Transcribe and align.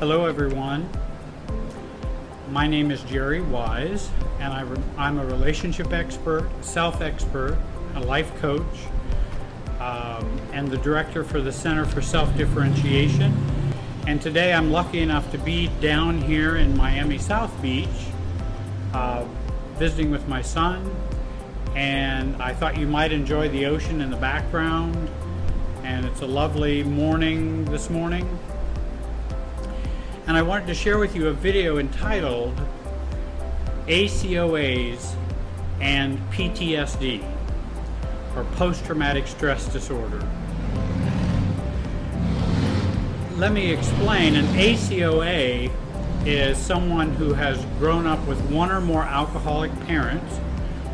Hello, 0.00 0.24
everyone. 0.24 0.88
My 2.48 2.66
name 2.66 2.90
is 2.90 3.02
Jerry 3.02 3.42
Wise, 3.42 4.08
and 4.38 4.50
I 4.50 5.06
am 5.06 5.18
a 5.18 5.26
relationship 5.26 5.92
expert, 5.92 6.48
self 6.62 7.02
expert, 7.02 7.58
a 7.94 8.00
life 8.00 8.34
coach, 8.40 8.64
um, 9.78 10.40
and 10.54 10.68
the 10.68 10.78
director 10.78 11.22
for 11.22 11.42
the 11.42 11.52
Center 11.52 11.84
for 11.84 12.00
Self 12.00 12.34
Differentiation. 12.34 13.36
And 14.06 14.22
today 14.22 14.54
I'm 14.54 14.72
lucky 14.72 15.00
enough 15.00 15.30
to 15.32 15.38
be 15.38 15.66
down 15.82 16.22
here 16.22 16.56
in 16.56 16.74
Miami 16.78 17.18
South 17.18 17.52
Beach 17.60 18.06
uh, 18.94 19.26
visiting 19.74 20.10
with 20.10 20.26
my 20.26 20.40
son. 20.40 20.96
And 21.74 22.42
I 22.42 22.54
thought 22.54 22.78
you 22.78 22.86
might 22.86 23.12
enjoy 23.12 23.50
the 23.50 23.66
ocean 23.66 24.00
in 24.00 24.08
the 24.08 24.16
background. 24.16 25.10
And 25.82 26.06
it's 26.06 26.22
a 26.22 26.26
lovely 26.26 26.84
morning 26.84 27.66
this 27.66 27.90
morning 27.90 28.26
and 30.26 30.36
I 30.36 30.42
wanted 30.42 30.66
to 30.68 30.74
share 30.74 30.98
with 30.98 31.14
you 31.16 31.28
a 31.28 31.32
video 31.32 31.78
entitled 31.78 32.58
ACOAs 33.86 35.14
and 35.80 36.18
PTSD, 36.30 37.24
or 38.36 38.44
Post-Traumatic 38.56 39.26
Stress 39.26 39.66
Disorder. 39.72 40.26
Let 43.36 43.52
me 43.52 43.72
explain. 43.72 44.36
An 44.36 44.46
ACOA 44.54 45.72
is 46.26 46.58
someone 46.58 47.10
who 47.14 47.32
has 47.32 47.64
grown 47.78 48.06
up 48.06 48.24
with 48.26 48.38
one 48.50 48.70
or 48.70 48.80
more 48.80 49.02
alcoholic 49.02 49.74
parents 49.86 50.38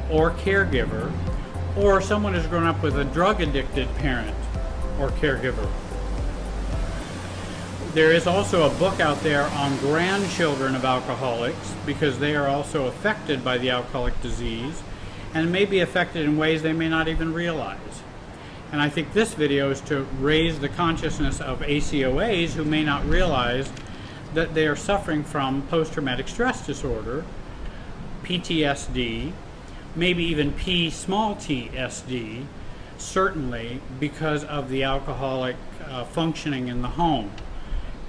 or 0.08 0.30
caregiver, 0.30 1.12
or 1.76 2.00
someone 2.00 2.32
who's 2.32 2.46
grown 2.46 2.64
up 2.64 2.80
with 2.82 2.96
a 2.98 3.04
drug 3.06 3.40
addicted 3.40 3.92
parent 3.96 4.36
or 5.00 5.08
caregiver. 5.10 5.68
There 7.96 8.12
is 8.12 8.26
also 8.26 8.70
a 8.70 8.78
book 8.78 9.00
out 9.00 9.22
there 9.22 9.44
on 9.44 9.78
grandchildren 9.78 10.74
of 10.74 10.84
alcoholics 10.84 11.74
because 11.86 12.18
they 12.18 12.36
are 12.36 12.46
also 12.46 12.88
affected 12.88 13.42
by 13.42 13.56
the 13.56 13.70
alcoholic 13.70 14.20
disease 14.20 14.82
and 15.32 15.50
may 15.50 15.64
be 15.64 15.80
affected 15.80 16.26
in 16.26 16.36
ways 16.36 16.60
they 16.60 16.74
may 16.74 16.90
not 16.90 17.08
even 17.08 17.32
realize. 17.32 18.02
And 18.70 18.82
I 18.82 18.90
think 18.90 19.14
this 19.14 19.32
video 19.32 19.70
is 19.70 19.80
to 19.82 20.02
raise 20.20 20.58
the 20.58 20.68
consciousness 20.68 21.40
of 21.40 21.60
ACOAs 21.60 22.50
who 22.50 22.66
may 22.66 22.84
not 22.84 23.02
realize 23.06 23.72
that 24.34 24.52
they 24.52 24.66
are 24.66 24.76
suffering 24.76 25.24
from 25.24 25.62
post-traumatic 25.68 26.28
stress 26.28 26.66
disorder, 26.66 27.24
PTSD, 28.24 29.32
maybe 29.94 30.22
even 30.22 30.52
P 30.52 30.90
small 30.90 31.34
t 31.34 31.70
SD, 31.72 32.44
certainly 32.98 33.80
because 33.98 34.44
of 34.44 34.68
the 34.68 34.82
alcoholic 34.82 35.56
uh, 35.82 36.04
functioning 36.04 36.68
in 36.68 36.82
the 36.82 36.88
home 36.88 37.30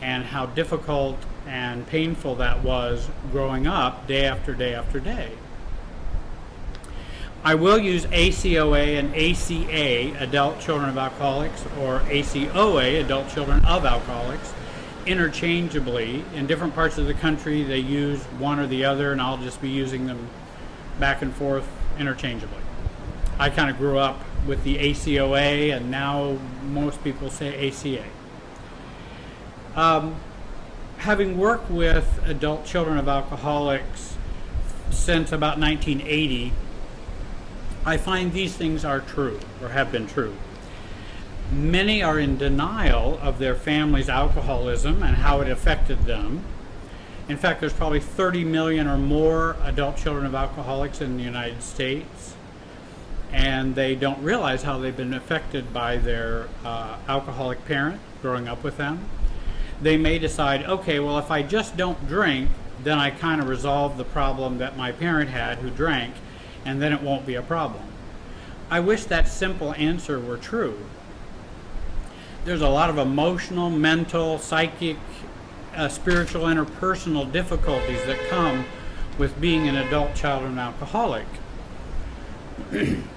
and 0.02 0.26
how 0.26 0.46
difficult 0.46 1.18
and 1.48 1.88
painful 1.88 2.36
that 2.36 2.64
was 2.64 3.10
growing 3.32 3.68
up 3.68 4.08
day 4.08 4.26
after 4.26 4.54
day 4.54 4.74
after 4.74 5.00
day. 5.00 5.32
I 7.44 7.56
will 7.56 7.78
use 7.78 8.06
ACOA 8.08 9.00
and 9.00 9.16
ACA, 9.16 10.22
Adult 10.22 10.60
Children 10.60 10.90
of 10.90 10.98
Alcoholics, 10.98 11.64
or 11.80 12.00
ACOA, 12.00 13.00
Adult 13.00 13.30
Children 13.30 13.64
of 13.64 13.86
Alcoholics, 13.86 14.54
interchangeably. 15.06 16.26
In 16.36 16.48
different 16.48 16.76
parts 16.76 16.98
of 16.98 17.06
the 17.06 17.14
country, 17.14 17.64
they 17.64 17.80
use 17.80 18.22
one 18.40 18.60
or 18.60 18.68
the 18.68 18.84
other, 18.84 19.12
and 19.12 19.22
I'll 19.22 19.38
just 19.38 19.62
be 19.62 19.70
using 19.70 20.08
them 20.08 20.28
back 21.00 21.22
and 21.22 21.34
forth 21.34 21.68
interchangeably. 21.98 22.62
I 23.40 23.50
kind 23.50 23.70
of 23.70 23.78
grew 23.78 23.98
up 23.98 24.20
with 24.46 24.64
the 24.64 24.78
ACOA, 24.78 25.78
and 25.78 25.90
now 25.90 26.38
most 26.64 27.02
people 27.04 27.30
say 27.30 27.70
ACA. 27.70 28.04
Um, 29.78 30.16
having 30.98 31.38
worked 31.38 31.70
with 31.70 32.20
adult 32.26 32.66
children 32.66 32.98
of 32.98 33.08
alcoholics 33.08 34.18
since 34.90 35.32
about 35.32 35.60
1980, 35.60 36.52
I 37.86 37.98
find 37.98 38.34
these 38.34 38.56
things 38.56 38.84
are 38.84 39.00
true 39.00 39.40
or 39.62 39.70
have 39.70 39.92
been 39.92 40.08
true. 40.08 40.34
Many 41.52 42.02
are 42.02 42.18
in 42.18 42.40
denial 42.40 43.20
of 43.22 43.38
their 43.38 43.54
family's 43.54 44.10
alcoholism 44.10 45.04
and 45.04 45.18
how 45.18 45.42
it 45.42 45.48
affected 45.48 46.06
them. 46.06 46.44
In 47.30 47.38
fact, 47.38 47.60
there's 47.60 47.72
probably 47.72 48.00
30 48.00 48.46
million 48.46 48.88
or 48.88 48.98
more 48.98 49.58
adult 49.62 49.98
children 49.98 50.26
of 50.26 50.34
alcoholics 50.34 51.02
in 51.02 51.18
the 51.18 51.24
United 51.24 51.62
States, 51.62 52.34
and 53.32 53.76
they 53.76 53.94
don't 53.94 54.24
realize 54.24 54.64
how 54.64 54.80
they've 54.80 54.98
been 54.98 55.14
affected 55.14 55.72
by 55.72 55.98
their 55.98 56.48
uh, 56.66 56.98
alcoholic 57.08 57.64
parent 57.66 58.02
growing 58.24 58.48
up 58.48 58.64
with 58.64 58.78
them 58.78 59.08
they 59.82 59.98
may 59.98 60.20
decide, 60.20 60.64
okay, 60.64 61.00
well, 61.00 61.18
if 61.20 61.30
I 61.30 61.44
just 61.44 61.78
don't 61.78 62.08
drink, 62.08 62.50
then 62.84 62.98
I 62.98 63.10
kind 63.10 63.42
of 63.42 63.48
resolve 63.48 63.98
the 63.98 64.04
problem 64.04 64.58
that 64.58 64.78
my 64.78 64.92
parent 64.92 65.30
had 65.30 65.60
who 65.60 65.70
drank, 65.70 66.14
and 66.66 66.82
then 66.82 66.94
it 66.94 67.02
won't 67.02 67.26
be 67.26 67.36
a 67.36 67.42
problem. 67.42 67.84
I 68.70 68.80
wish 68.80 69.06
that 69.06 69.28
simple 69.28 69.74
answer 69.74 70.20
were 70.20 70.38
true. 70.38 70.78
There's 72.46 72.62
a 72.62 72.70
lot 72.70 72.90
of 72.90 72.98
emotional, 72.98 73.70
mental, 73.70 74.40
psychic, 74.40 74.98
uh, 75.76 75.90
spiritual, 75.90 76.44
interpersonal 76.44 77.32
difficulties 77.32 78.04
that 78.06 78.18
come 78.30 78.66
with 79.18 79.40
being 79.40 79.68
an 79.68 79.76
adult 79.76 80.16
child 80.16 80.44
of 80.44 80.52
an 80.52 80.60
alcoholic. 80.60 81.26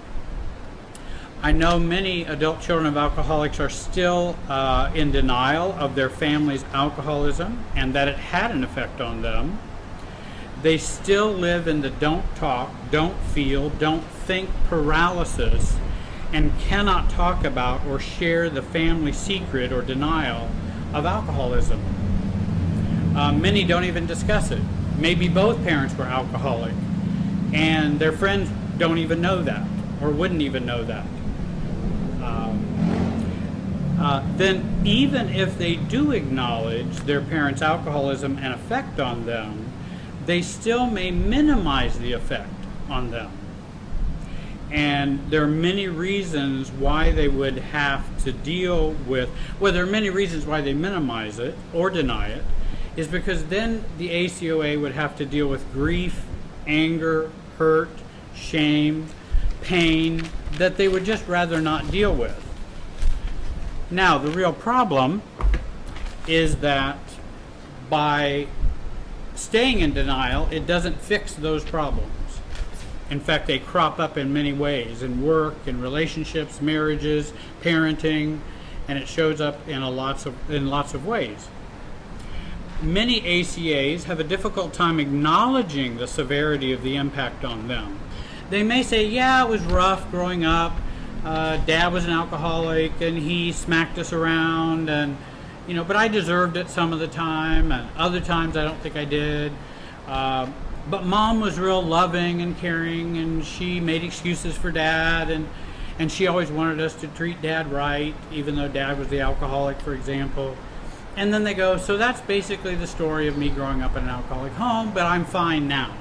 I 1.42 1.52
know 1.52 1.78
many 1.78 2.24
adult 2.24 2.60
children 2.60 2.86
of 2.86 2.98
alcoholics 2.98 3.60
are 3.60 3.70
still 3.70 4.36
uh, 4.50 4.90
in 4.94 5.10
denial 5.10 5.72
of 5.72 5.94
their 5.94 6.10
family's 6.10 6.66
alcoholism 6.74 7.64
and 7.74 7.94
that 7.94 8.08
it 8.08 8.16
had 8.16 8.50
an 8.50 8.62
effect 8.62 9.00
on 9.00 9.22
them. 9.22 9.58
They 10.60 10.76
still 10.76 11.32
live 11.32 11.66
in 11.66 11.80
the 11.80 11.88
don't 11.88 12.36
talk, 12.36 12.70
don't 12.90 13.18
feel, 13.18 13.70
don't 13.70 14.04
think 14.04 14.50
paralysis 14.68 15.78
and 16.30 16.52
cannot 16.60 17.08
talk 17.08 17.42
about 17.42 17.86
or 17.86 17.98
share 17.98 18.50
the 18.50 18.60
family 18.60 19.12
secret 19.12 19.72
or 19.72 19.80
denial 19.80 20.50
of 20.92 21.06
alcoholism. 21.06 21.82
Uh, 23.16 23.32
many 23.32 23.64
don't 23.64 23.84
even 23.84 24.04
discuss 24.04 24.50
it. 24.50 24.60
Maybe 24.98 25.26
both 25.26 25.64
parents 25.64 25.96
were 25.96 26.04
alcoholic 26.04 26.74
and 27.54 27.98
their 27.98 28.12
friends 28.12 28.50
don't 28.76 28.98
even 28.98 29.22
know 29.22 29.42
that 29.42 29.66
or 30.02 30.10
wouldn't 30.10 30.42
even 30.42 30.66
know 30.66 30.84
that 30.84 31.06
um, 32.22 33.96
uh, 34.00 34.24
then 34.36 34.82
even 34.84 35.28
if 35.28 35.58
they 35.58 35.76
do 35.76 36.12
acknowledge 36.12 36.96
their 37.00 37.20
parents' 37.20 37.60
alcoholism 37.60 38.38
and 38.38 38.54
effect 38.54 38.98
on 38.98 39.26
them, 39.26 39.70
they 40.26 40.40
still 40.40 40.86
may 40.86 41.10
minimize 41.10 41.98
the 41.98 42.12
effect 42.12 42.48
on 42.88 43.10
them. 43.10 43.30
And 44.70 45.30
there 45.30 45.42
are 45.42 45.48
many 45.48 45.88
reasons 45.88 46.70
why 46.70 47.10
they 47.10 47.28
would 47.28 47.58
have 47.58 48.24
to 48.24 48.32
deal 48.32 48.92
with, 49.06 49.28
well, 49.58 49.72
there 49.72 49.82
are 49.82 49.90
many 49.90 50.10
reasons 50.10 50.46
why 50.46 50.60
they 50.60 50.74
minimize 50.74 51.38
it 51.38 51.56
or 51.74 51.90
deny 51.90 52.28
it, 52.28 52.44
is 52.96 53.08
because 53.08 53.46
then 53.46 53.84
the 53.98 54.08
ACOA 54.10 54.80
would 54.80 54.92
have 54.92 55.16
to 55.16 55.26
deal 55.26 55.48
with 55.48 55.70
grief, 55.72 56.24
anger, 56.66 57.30
hurt, 57.58 57.90
shame, 58.34 59.08
pain 59.60 60.22
that 60.52 60.76
they 60.76 60.88
would 60.88 61.04
just 61.04 61.26
rather 61.26 61.60
not 61.60 61.90
deal 61.90 62.14
with. 62.14 62.46
Now, 63.90 64.18
the 64.18 64.30
real 64.30 64.52
problem 64.52 65.22
is 66.28 66.56
that 66.56 66.98
by 67.88 68.46
staying 69.34 69.80
in 69.80 69.92
denial, 69.92 70.48
it 70.50 70.66
doesn't 70.66 71.00
fix 71.00 71.34
those 71.34 71.64
problems. 71.64 72.10
In 73.10 73.18
fact, 73.18 73.48
they 73.48 73.58
crop 73.58 73.98
up 73.98 74.16
in 74.16 74.32
many 74.32 74.52
ways 74.52 75.02
in 75.02 75.24
work, 75.24 75.56
in 75.66 75.80
relationships, 75.80 76.60
marriages, 76.62 77.32
parenting, 77.60 78.38
and 78.86 78.96
it 78.98 79.08
shows 79.08 79.40
up 79.40 79.66
in 79.68 79.82
lots 79.82 80.26
of 80.26 80.34
in 80.50 80.68
lots 80.68 80.94
of 80.94 81.04
ways. 81.04 81.48
Many 82.82 83.20
ACAs 83.20 84.04
have 84.04 84.20
a 84.20 84.24
difficult 84.24 84.72
time 84.72 85.00
acknowledging 85.00 85.96
the 85.96 86.06
severity 86.06 86.72
of 86.72 86.82
the 86.82 86.96
impact 86.96 87.44
on 87.44 87.68
them 87.68 87.98
they 88.50 88.62
may 88.62 88.82
say, 88.82 89.06
yeah, 89.06 89.44
it 89.44 89.48
was 89.48 89.62
rough 89.62 90.10
growing 90.10 90.44
up. 90.44 90.72
Uh, 91.24 91.56
dad 91.58 91.92
was 91.92 92.04
an 92.04 92.10
alcoholic 92.10 92.92
and 93.00 93.18
he 93.18 93.52
smacked 93.52 93.98
us 93.98 94.10
around 94.10 94.88
and 94.88 95.18
you 95.66 95.74
know 95.74 95.84
but 95.84 95.94
i 95.94 96.08
deserved 96.08 96.56
it 96.56 96.70
some 96.70 96.94
of 96.94 96.98
the 96.98 97.06
time 97.06 97.72
and 97.72 97.86
other 97.98 98.20
times 98.20 98.56
i 98.56 98.64
don't 98.64 98.80
think 98.80 98.96
i 98.96 99.04
did. 99.04 99.52
Uh, 100.06 100.50
but 100.88 101.04
mom 101.04 101.38
was 101.38 101.58
real 101.58 101.82
loving 101.82 102.40
and 102.40 102.56
caring 102.56 103.18
and 103.18 103.44
she 103.44 103.80
made 103.80 104.02
excuses 104.02 104.56
for 104.56 104.70
dad 104.70 105.28
and 105.28 105.46
and 105.98 106.10
she 106.10 106.26
always 106.26 106.50
wanted 106.50 106.80
us 106.80 106.94
to 106.94 107.06
treat 107.08 107.42
dad 107.42 107.70
right 107.70 108.14
even 108.32 108.56
though 108.56 108.68
dad 108.68 108.98
was 108.98 109.08
the 109.08 109.20
alcoholic 109.20 109.78
for 109.80 109.92
example. 109.92 110.56
And 111.16 111.34
then 111.34 111.44
they 111.44 111.52
go 111.52 111.76
so 111.76 111.98
that's 111.98 112.22
basically 112.22 112.76
the 112.76 112.86
story 112.86 113.28
of 113.28 113.36
me 113.36 113.50
growing 113.50 113.82
up 113.82 113.94
in 113.94 114.04
an 114.04 114.08
alcoholic 114.08 114.52
home 114.54 114.92
but 114.94 115.04
i'm 115.04 115.26
fine 115.26 115.68
now 115.68 115.94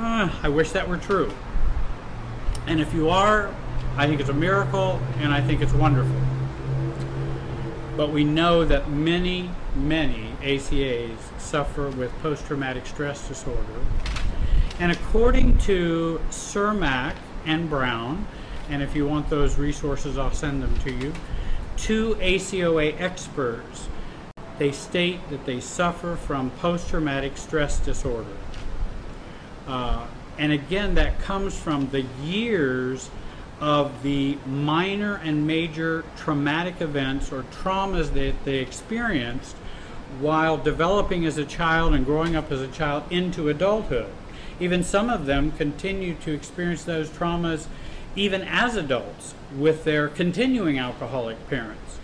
uh, 0.00 0.30
I 0.42 0.48
wish 0.48 0.70
that 0.72 0.88
were 0.88 0.96
true. 0.96 1.32
And 2.66 2.80
if 2.80 2.92
you 2.94 3.08
are, 3.10 3.54
I 3.96 4.06
think 4.06 4.20
it's 4.20 4.30
a 4.30 4.34
miracle 4.34 5.00
and 5.18 5.32
I 5.32 5.40
think 5.40 5.60
it's 5.60 5.72
wonderful. 5.72 6.14
but 7.96 8.10
we 8.10 8.24
know 8.24 8.64
that 8.64 8.88
many, 8.90 9.50
many 9.74 10.32
ACAs 10.40 11.18
suffer 11.38 11.90
with 11.90 12.10
post 12.22 12.46
traumatic 12.46 12.86
stress 12.86 13.28
disorder. 13.28 13.60
And 14.78 14.90
according 14.90 15.58
to 15.58 16.20
Cermak 16.30 17.14
and 17.44 17.68
Brown, 17.68 18.26
and 18.70 18.82
if 18.82 18.96
you 18.96 19.06
want 19.06 19.28
those 19.28 19.58
resources, 19.58 20.16
I'll 20.16 20.32
send 20.32 20.62
them 20.62 20.74
to 20.78 20.90
you, 20.92 21.12
two 21.76 22.14
ACOA 22.16 22.98
experts, 22.98 23.88
they 24.58 24.72
state 24.72 25.28
that 25.28 25.44
they 25.44 25.60
suffer 25.60 26.16
from 26.16 26.50
post 26.52 26.88
traumatic 26.88 27.36
stress 27.36 27.78
disorder. 27.80 28.36
Uh, 29.66 30.06
and 30.38 30.52
again, 30.52 30.94
that 30.94 31.20
comes 31.20 31.56
from 31.56 31.90
the 31.90 32.02
years 32.22 33.10
of 33.60 34.02
the 34.02 34.38
minor 34.46 35.16
and 35.16 35.46
major 35.46 36.04
traumatic 36.16 36.80
events 36.80 37.30
or 37.30 37.42
traumas 37.44 38.12
that 38.14 38.44
they 38.44 38.56
experienced 38.56 39.54
while 40.18 40.56
developing 40.56 41.26
as 41.26 41.36
a 41.36 41.44
child 41.44 41.94
and 41.94 42.04
growing 42.04 42.34
up 42.34 42.50
as 42.50 42.60
a 42.60 42.68
child 42.68 43.04
into 43.10 43.48
adulthood. 43.48 44.10
Even 44.58 44.82
some 44.82 45.08
of 45.10 45.26
them 45.26 45.52
continue 45.52 46.14
to 46.14 46.32
experience 46.32 46.84
those 46.84 47.08
traumas 47.10 47.66
even 48.16 48.42
as 48.42 48.76
adults 48.76 49.34
with 49.56 49.84
their 49.84 50.08
continuing 50.08 50.78
alcoholic 50.78 51.48
parents. 51.48 51.98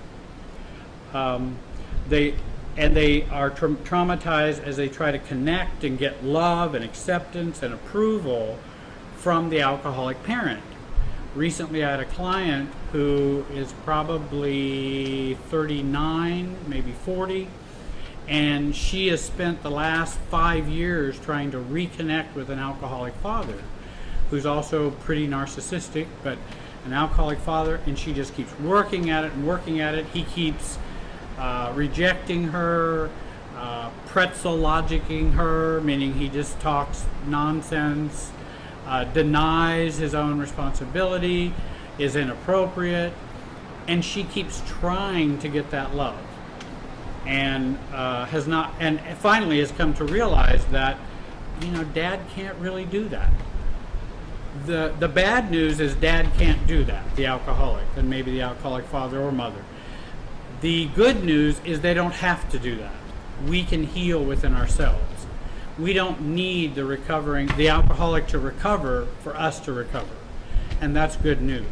Um, 1.13 1.57
they 2.09 2.35
and 2.77 2.97
they 2.97 3.25
are 3.25 3.51
tra- 3.51 3.71
traumatized 3.71 4.63
as 4.63 4.77
they 4.77 4.89
try 4.89 5.11
to 5.11 5.19
connect 5.19 5.85
and 5.85 5.99
get 5.99 6.25
love 6.25 6.75
and 6.75 6.85
acceptance 6.85 7.63
and 7.63 7.73
approval 7.73 8.59
from 9.17 9.49
the 9.51 9.61
alcoholic 9.61 10.23
parent 10.23 10.63
recently 11.37 11.85
I 11.85 11.91
had 11.91 12.01
a 12.01 12.07
client 12.07 12.71
who 12.93 13.45
is 13.53 13.73
probably 13.85 15.35
39, 15.49 16.57
maybe 16.67 16.93
40, 16.93 17.49
and 18.27 18.75
she 18.75 19.09
has 19.09 19.23
spent 19.23 19.63
the 19.63 19.71
last 19.71 20.19
five 20.31 20.67
years 20.67 21.19
trying 21.21 21.51
to 21.53 21.59
reconnect 21.59 22.35
with 22.35 22.49
an 22.49 22.59
alcoholic 22.59 23.15
father 23.17 23.63
who's 24.31 24.47
also 24.47 24.91
pretty 24.91 25.29
narcissistic, 25.29 26.07
but 26.25 26.39
an 26.85 26.93
alcoholic 26.93 27.39
father, 27.39 27.81
and 27.87 27.99
she 27.99 28.13
just 28.13 28.35
keeps 28.35 28.59
working 28.61 29.11
at 29.11 29.25
it 29.25 29.33
and 29.33 29.47
working 29.47 29.81
at 29.81 29.95
it. 29.95 30.07
He 30.07 30.25
keeps 30.25 30.79
uh, 31.39 31.73
rejecting 31.75 32.45
her, 32.49 33.11
uh, 33.57 33.91
pretzel 34.07 34.57
logicking 34.57 35.33
her, 35.33 35.81
meaning 35.83 36.15
he 36.15 36.29
just 36.29 36.59
talks 36.61 37.05
nonsense 37.27 38.31
uh, 38.87 39.05
denies 39.05 39.99
his 39.99 40.15
own 40.15 40.39
responsibility, 40.39 41.53
is 41.99 42.17
inappropriate, 42.17 43.13
and 43.89 44.05
she 44.05 44.25
keeps 44.25 44.63
trying 44.67 45.39
to 45.39 45.49
get 45.49 45.71
that 45.71 45.95
love, 45.95 46.19
and 47.27 47.79
uh, 47.93 48.25
has 48.27 48.47
not, 48.47 48.73
and 48.79 49.01
finally 49.19 49.59
has 49.59 49.73
come 49.73 49.93
to 49.95 50.05
realize 50.05 50.65
that, 50.67 50.97
you 51.63 51.69
know, 51.69 51.85
Dad 51.85 52.21
can't 52.31 52.57
really 52.59 52.85
do 52.85 53.09
that. 53.09 53.31
The 54.67 54.95
the 54.99 55.09
bad 55.09 55.51
news 55.51 55.81
is 55.81 55.95
Dad 55.97 56.33
can't 56.39 56.67
do 56.67 56.85
that. 56.85 57.17
The 57.17 57.27
alcoholic, 57.27 57.85
and 57.97 58.09
maybe 58.09 58.31
the 58.31 58.43
alcoholic 58.43 58.85
father 58.87 59.21
or 59.21 59.33
mother. 59.33 59.63
The 60.61 60.87
good 60.87 61.23
news 61.23 61.61
is 61.65 61.81
they 61.81 61.95
don't 61.95 62.15
have 62.15 62.49
to 62.51 62.59
do 62.59 62.77
that. 62.77 62.95
We 63.47 63.63
can 63.63 63.85
heal 63.85 64.23
within 64.25 64.55
ourselves 64.55 65.17
we 65.79 65.93
don't 65.93 66.21
need 66.21 66.75
the 66.75 66.85
recovering, 66.85 67.49
the 67.57 67.69
alcoholic 67.69 68.27
to 68.29 68.39
recover 68.39 69.07
for 69.23 69.37
us 69.37 69.61
to 69.61 69.73
recover. 69.73 70.15
And 70.81 70.97
that's 70.97 71.17
good 71.17 71.43
news. 71.43 71.65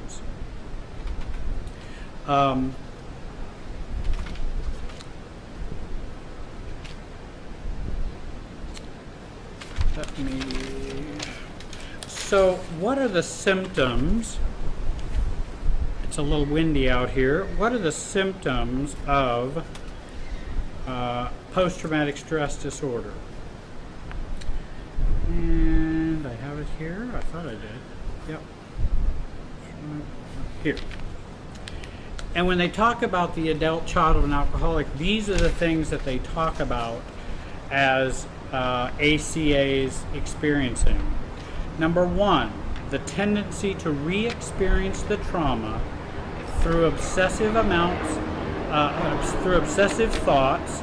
Um, 2.27 2.75
let 9.97 10.19
me. 10.19 10.41
So, 12.07 12.55
what 12.79 12.99
are 12.99 13.09
the 13.09 13.23
symptoms? 13.23 14.39
It's 16.15 16.21
a 16.21 16.23
little 16.23 16.47
windy 16.47 16.89
out 16.89 17.11
here. 17.11 17.45
What 17.57 17.73
are 17.73 17.79
the 17.79 17.91
symptoms 17.91 18.95
of 19.05 19.67
uh, 20.87 21.29
post 21.51 21.81
traumatic 21.81 22.17
stress 22.17 22.57
disorder? 22.57 23.13
And 25.27 26.25
I 26.25 26.35
have 26.35 26.61
it 26.61 26.69
here. 26.79 27.11
I 27.17 27.21
thought 27.21 27.47
I 27.47 27.57
did. 27.57 27.61
Yep. 28.29 28.43
Here. 30.63 30.77
And 32.37 32.47
when 32.47 32.59
they 32.59 32.69
talk 32.69 33.03
about 33.03 33.35
the 33.35 33.51
adult 33.51 33.85
child 33.85 34.17
of 34.17 34.23
an 34.23 34.33
alcoholic, 34.33 34.87
these 34.97 35.29
are 35.29 35.37
the 35.37 35.51
things 35.51 35.91
that 35.91 36.05
they 36.05 36.19
talk 36.19 36.61
about 36.61 37.03
as 37.73 38.29
uh, 38.53 38.93
ACAs 39.01 40.05
experiencing. 40.15 41.13
Number 41.77 42.07
one, 42.07 42.53
the 42.91 43.01
tendency 43.01 43.75
to 43.75 43.91
re 43.91 44.29
experience 44.29 45.03
the 45.03 45.17
trauma 45.17 45.81
through 46.65 46.87
obsessive 46.87 47.57
amounts, 47.57 48.17
uh, 48.71 49.39
through 49.43 49.57
obsessive 49.57 50.11
thoughts, 50.11 50.83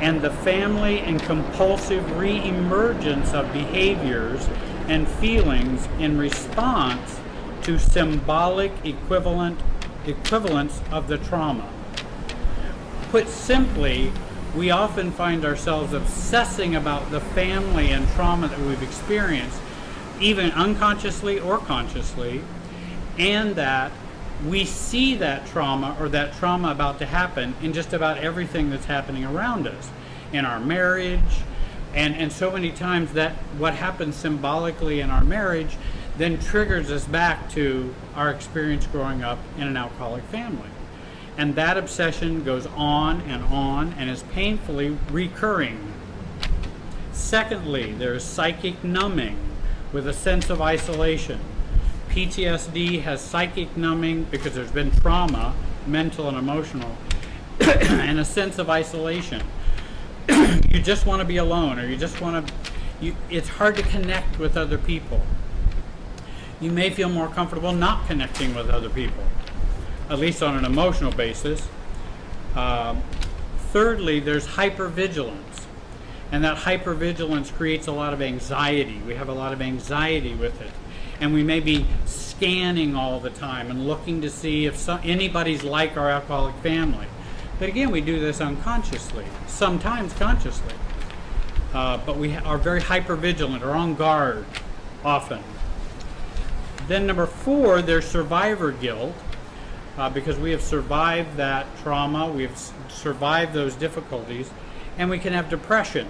and 0.00 0.20
the 0.20 0.28
family 0.28 1.00
and 1.00 1.18
compulsive 1.22 2.18
re-emergence 2.18 3.32
of 3.32 3.50
behaviors 3.50 4.46
and 4.86 5.08
feelings 5.08 5.88
in 5.98 6.18
response 6.18 7.18
to 7.62 7.78
symbolic 7.78 8.70
equivalent 8.84 9.58
equivalence 10.06 10.82
of 10.90 11.08
the 11.08 11.16
trauma. 11.16 11.66
Put 13.10 13.26
simply, 13.26 14.12
we 14.54 14.70
often 14.70 15.10
find 15.10 15.42
ourselves 15.46 15.94
obsessing 15.94 16.76
about 16.76 17.10
the 17.10 17.20
family 17.20 17.90
and 17.92 18.06
trauma 18.10 18.48
that 18.48 18.60
we've 18.60 18.82
experienced, 18.82 19.58
even 20.20 20.50
unconsciously 20.50 21.40
or 21.40 21.56
consciously, 21.56 22.42
and 23.16 23.56
that 23.56 23.90
we 24.46 24.64
see 24.64 25.14
that 25.16 25.46
trauma 25.46 25.96
or 26.00 26.08
that 26.08 26.34
trauma 26.34 26.70
about 26.70 26.98
to 26.98 27.06
happen 27.06 27.54
in 27.62 27.72
just 27.72 27.92
about 27.92 28.18
everything 28.18 28.70
that's 28.70 28.86
happening 28.86 29.24
around 29.24 29.66
us 29.66 29.90
in 30.32 30.44
our 30.44 30.60
marriage 30.60 31.42
and 31.94 32.14
and 32.16 32.32
so 32.32 32.50
many 32.50 32.72
times 32.72 33.12
that 33.12 33.32
what 33.56 33.74
happens 33.74 34.16
symbolically 34.16 35.00
in 35.00 35.10
our 35.10 35.24
marriage 35.24 35.76
then 36.18 36.38
triggers 36.38 36.90
us 36.90 37.06
back 37.06 37.48
to 37.50 37.94
our 38.14 38.30
experience 38.30 38.86
growing 38.86 39.22
up 39.22 39.38
in 39.56 39.66
an 39.66 39.76
alcoholic 39.76 40.22
family. 40.24 40.68
And 41.36 41.56
that 41.56 41.76
obsession 41.76 42.44
goes 42.44 42.66
on 42.66 43.20
and 43.22 43.42
on 43.44 43.94
and 43.94 44.08
is 44.08 44.22
painfully 44.22 44.96
recurring. 45.10 45.92
Secondly 47.12 47.92
there's 47.92 48.24
psychic 48.24 48.82
numbing 48.84 49.38
with 49.92 50.06
a 50.06 50.12
sense 50.12 50.50
of 50.50 50.60
isolation 50.60 51.40
PTSD 52.14 53.02
has 53.02 53.20
psychic 53.20 53.76
numbing 53.76 54.22
because 54.30 54.54
there's 54.54 54.70
been 54.70 54.92
trauma, 54.92 55.52
mental 55.84 56.28
and 56.28 56.38
emotional, 56.38 56.96
and 57.60 58.20
a 58.20 58.24
sense 58.24 58.60
of 58.60 58.70
isolation. 58.70 59.42
you 60.28 60.80
just 60.80 61.06
want 61.06 61.20
to 61.22 61.24
be 61.24 61.38
alone, 61.38 61.76
or 61.76 61.88
you 61.88 61.96
just 61.96 62.20
want 62.20 62.46
to. 62.46 62.54
You, 63.00 63.16
it's 63.30 63.48
hard 63.48 63.74
to 63.78 63.82
connect 63.82 64.38
with 64.38 64.56
other 64.56 64.78
people. 64.78 65.22
You 66.60 66.70
may 66.70 66.88
feel 66.88 67.08
more 67.08 67.26
comfortable 67.26 67.72
not 67.72 68.06
connecting 68.06 68.54
with 68.54 68.70
other 68.70 68.90
people, 68.90 69.24
at 70.08 70.20
least 70.20 70.40
on 70.40 70.56
an 70.56 70.64
emotional 70.64 71.10
basis. 71.10 71.66
Uh, 72.54 72.94
thirdly, 73.72 74.20
there's 74.20 74.46
hypervigilance, 74.46 75.64
and 76.30 76.44
that 76.44 76.58
hypervigilance 76.58 77.52
creates 77.52 77.88
a 77.88 77.92
lot 77.92 78.12
of 78.12 78.22
anxiety. 78.22 79.00
We 79.04 79.16
have 79.16 79.28
a 79.28 79.34
lot 79.34 79.52
of 79.52 79.60
anxiety 79.60 80.36
with 80.36 80.60
it 80.62 80.70
and 81.20 81.32
we 81.32 81.42
may 81.42 81.60
be 81.60 81.86
scanning 82.06 82.96
all 82.96 83.20
the 83.20 83.30
time 83.30 83.70
and 83.70 83.86
looking 83.86 84.20
to 84.20 84.30
see 84.30 84.66
if 84.66 84.88
anybody's 84.88 85.62
like 85.62 85.96
our 85.96 86.10
alcoholic 86.10 86.54
family. 86.56 87.06
But 87.58 87.68
again, 87.68 87.90
we 87.90 88.00
do 88.00 88.18
this 88.18 88.40
unconsciously, 88.40 89.24
sometimes 89.46 90.12
consciously. 90.14 90.74
Uh, 91.72 91.98
but 91.98 92.16
we 92.16 92.36
are 92.36 92.58
very 92.58 92.80
hyper 92.80 93.16
vigilant 93.16 93.62
or 93.62 93.70
on 93.70 93.94
guard 93.94 94.44
often. 95.04 95.42
Then, 96.86 97.06
number 97.06 97.26
four, 97.26 97.82
there's 97.82 98.06
survivor 98.06 98.72
guilt 98.72 99.14
uh, 99.96 100.10
because 100.10 100.38
we 100.38 100.50
have 100.50 100.62
survived 100.62 101.36
that 101.36 101.66
trauma, 101.78 102.28
we 102.30 102.42
have 102.42 102.72
survived 102.88 103.52
those 103.52 103.74
difficulties, 103.74 104.50
and 104.98 105.08
we 105.08 105.18
can 105.18 105.32
have 105.32 105.48
depression 105.48 106.06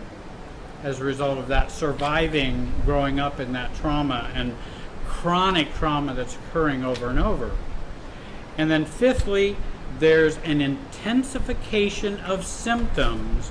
as 0.83 1.01
a 1.01 1.05
result 1.05 1.39
of 1.39 1.49
that 1.49 1.71
surviving 1.71 2.73
growing 2.85 3.19
up 3.19 3.41
in 3.41 3.53
that 3.53 3.75
trauma 3.77 4.31
and 4.35 4.55
chronic 5.25 5.75
trauma 5.77 6.13
that's 6.13 6.35
occurring 6.35 6.85
over 6.85 7.09
and 7.09 7.19
over. 7.19 7.51
And 8.59 8.71
then, 8.71 8.85
fifthly, 8.85 9.57
there's 9.99 10.37
an 10.45 10.61
intensification 10.61 12.21
of 12.21 12.45
symptoms 12.45 13.51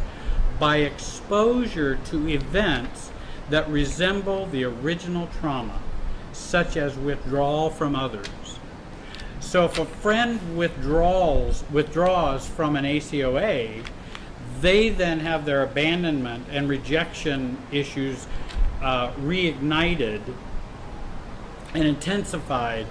by 0.60 0.78
exposure 0.78 1.96
to 1.96 2.30
events 2.30 3.10
that 3.50 3.68
resemble 3.70 4.46
the 4.46 4.64
original 4.64 5.28
trauma, 5.40 5.82
such 6.32 6.78
as 6.78 6.96
withdrawal 6.96 7.72
from 7.72 7.96
others. 7.96 8.60
So 9.40 9.66
if 9.66 9.80
a 9.80 9.86
friend 9.86 10.56
withdraws 10.56 11.64
withdraws 11.72 12.48
from 12.48 12.76
an 12.76 12.86
ACOA, 12.86 13.84
they 14.62 14.90
then 14.90 15.22
have 15.22 15.46
their 15.46 15.64
abandonment 15.64 16.46
and 16.52 16.70
rejection 16.70 17.58
issues 17.72 18.28
uh, 18.84 19.12
reignited 19.14 20.22
and 21.74 21.86
intensified 21.86 22.88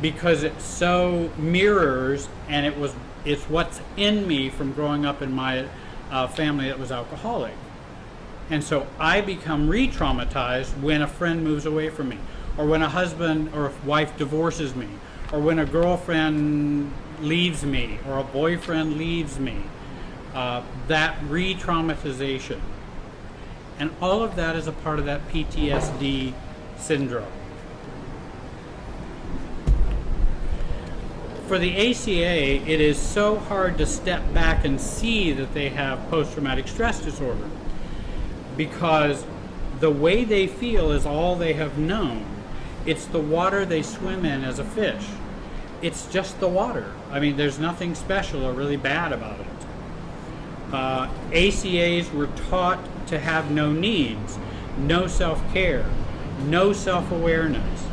because 0.00 0.42
it 0.42 0.60
so 0.60 1.30
mirrors 1.38 2.28
and 2.48 2.66
it 2.66 2.76
was 2.76 2.94
it's 3.24 3.44
what's 3.44 3.80
in 3.96 4.26
me 4.26 4.48
from 4.48 4.72
growing 4.72 5.06
up 5.06 5.22
in 5.22 5.32
my 5.32 5.66
uh, 6.10 6.26
family 6.26 6.66
that 6.66 6.78
was 6.78 6.90
alcoholic. 6.90 7.54
And 8.50 8.62
so 8.62 8.86
i 8.98 9.20
become 9.20 9.68
re-traumatized 9.68 10.80
when 10.80 11.02
a 11.02 11.06
friend 11.06 11.42
moves 11.44 11.64
away 11.64 11.88
from 11.88 12.10
me 12.10 12.18
or 12.58 12.66
when 12.66 12.82
a 12.82 12.88
husband 12.88 13.54
or 13.54 13.66
a 13.66 13.72
wife 13.84 14.16
divorces 14.18 14.74
me 14.74 14.88
or 15.32 15.40
when 15.40 15.58
a 15.58 15.64
girlfriend 15.64 16.92
leaves 17.20 17.64
me 17.64 17.98
or 18.06 18.18
a 18.18 18.24
boyfriend 18.24 18.98
leaves 18.98 19.38
me 19.38 19.56
uh, 20.34 20.62
that 20.88 21.22
re-traumatization. 21.28 22.60
And 23.78 23.90
all 24.00 24.22
of 24.22 24.36
that 24.36 24.56
is 24.56 24.66
a 24.66 24.72
part 24.72 24.98
of 24.98 25.06
that 25.06 25.26
ptsd 25.28 26.34
syndrome 26.76 27.32
for 31.52 31.58
the 31.58 31.90
ACA, 31.90 32.66
it 32.66 32.80
is 32.80 32.96
so 32.96 33.38
hard 33.38 33.76
to 33.76 33.84
step 33.84 34.22
back 34.32 34.64
and 34.64 34.80
see 34.80 35.32
that 35.32 35.52
they 35.52 35.68
have 35.68 36.08
post 36.08 36.32
traumatic 36.32 36.66
stress 36.66 36.98
disorder 36.98 37.46
because 38.56 39.26
the 39.78 39.90
way 39.90 40.24
they 40.24 40.46
feel 40.46 40.92
is 40.92 41.04
all 41.04 41.36
they 41.36 41.52
have 41.52 41.76
known. 41.76 42.24
It's 42.86 43.04
the 43.04 43.18
water 43.18 43.66
they 43.66 43.82
swim 43.82 44.24
in 44.24 44.44
as 44.44 44.58
a 44.58 44.64
fish. 44.64 45.04
It's 45.82 46.06
just 46.06 46.40
the 46.40 46.48
water. 46.48 46.90
I 47.10 47.20
mean, 47.20 47.36
there's 47.36 47.58
nothing 47.58 47.94
special 47.94 48.46
or 48.46 48.54
really 48.54 48.78
bad 48.78 49.12
about 49.12 49.38
it. 49.40 49.46
Uh, 50.72 51.10
ACAs 51.32 52.10
were 52.14 52.28
taught 52.48 52.80
to 53.08 53.18
have 53.18 53.50
no 53.50 53.70
needs, 53.70 54.38
no 54.78 55.06
self 55.06 55.38
care, 55.52 55.84
no 56.46 56.72
self 56.72 57.12
awareness 57.12 57.91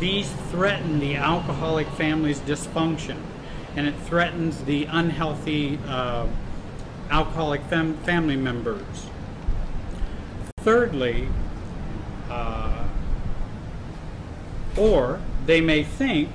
these 0.00 0.30
threaten 0.50 0.98
the 0.98 1.14
alcoholic 1.16 1.86
family's 1.88 2.40
dysfunction 2.40 3.18
and 3.76 3.86
it 3.86 3.94
threatens 3.94 4.64
the 4.64 4.84
unhealthy 4.86 5.78
uh, 5.86 6.26
alcoholic 7.10 7.62
fam- 7.64 7.96
family 7.98 8.36
members. 8.36 9.06
Thirdly, 10.58 11.28
uh, 12.28 12.88
or 14.76 15.20
they 15.46 15.60
may 15.60 15.84
think 15.84 16.30